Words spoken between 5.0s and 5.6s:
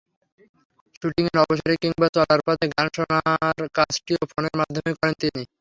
তিনি।